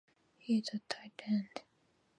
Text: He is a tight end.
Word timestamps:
He 0.39 0.57
is 0.57 0.69
a 0.73 0.79
tight 0.89 1.21
end. 1.27 1.61